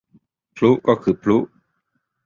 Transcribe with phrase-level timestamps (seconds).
[0.55, 1.37] พลุก็คือพลุ